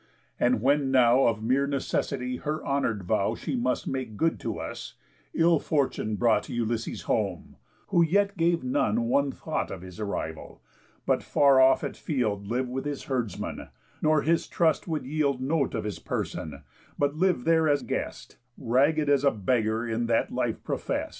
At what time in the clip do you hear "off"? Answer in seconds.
11.61-11.83